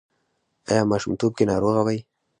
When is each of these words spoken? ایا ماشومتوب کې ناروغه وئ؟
ایا 0.69 0.83
ماشومتوب 0.91 1.31
کې 1.37 1.43
ناروغه 1.51 1.81
وئ؟ 1.87 1.99